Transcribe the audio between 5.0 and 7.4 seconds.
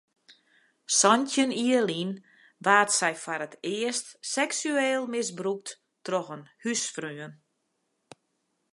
misbrûkt troch in húsfreon.